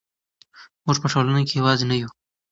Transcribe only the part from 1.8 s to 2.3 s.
نه یو.